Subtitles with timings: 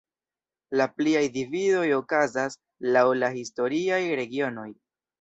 [0.79, 2.59] La pliaj dividoj okazas
[2.97, 4.71] laŭ la historiaj regionoj.